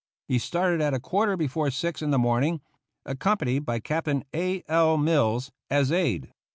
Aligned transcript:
He 0.27 0.39
started 0.39 0.81
at 0.81 0.95
a 0.95 0.99
quarter 0.99 1.37
before 1.37 1.69
six 1.69 2.01
in 2.01 2.09
the 2.09 2.17
morning, 2.17 2.61
accompanied 3.05 3.67
by 3.67 3.77
Captain 3.77 4.23
A. 4.33 4.63
L. 4.67 4.97
Mills, 4.97 5.51
as 5.69 5.91
aide. 5.91 6.31